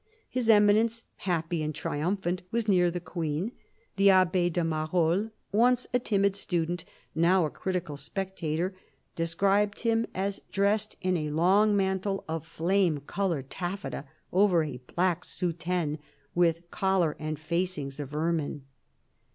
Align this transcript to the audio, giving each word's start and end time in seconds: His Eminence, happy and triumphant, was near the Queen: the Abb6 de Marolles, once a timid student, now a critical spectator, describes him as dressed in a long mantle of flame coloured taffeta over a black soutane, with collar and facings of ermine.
His 0.31 0.49
Eminence, 0.49 1.03
happy 1.17 1.61
and 1.61 1.75
triumphant, 1.75 2.41
was 2.49 2.67
near 2.67 2.89
the 2.89 2.99
Queen: 2.99 3.51
the 3.97 4.07
Abb6 4.07 4.53
de 4.53 4.63
Marolles, 4.63 5.29
once 5.51 5.85
a 5.93 5.99
timid 5.99 6.35
student, 6.35 6.85
now 7.13 7.45
a 7.45 7.51
critical 7.51 7.97
spectator, 7.97 8.73
describes 9.15 9.83
him 9.83 10.07
as 10.15 10.41
dressed 10.51 10.97
in 11.01 11.15
a 11.17 11.29
long 11.29 11.77
mantle 11.77 12.23
of 12.27 12.47
flame 12.47 13.01
coloured 13.01 13.51
taffeta 13.51 14.05
over 14.33 14.63
a 14.63 14.81
black 14.95 15.23
soutane, 15.23 15.99
with 16.33 16.71
collar 16.71 17.15
and 17.19 17.37
facings 17.37 17.99
of 17.99 18.15
ermine. 18.15 18.63